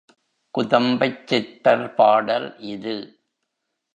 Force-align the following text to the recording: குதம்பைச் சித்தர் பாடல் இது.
குதம்பைச் 0.55 1.27
சித்தர் 1.27 1.93
பாடல் 1.93 2.47
இது. 2.59 2.95